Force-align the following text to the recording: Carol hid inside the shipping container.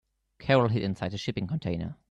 Carol 0.39 0.69
hid 0.69 0.81
inside 0.81 1.11
the 1.11 1.17
shipping 1.19 1.45
container. 1.45 1.95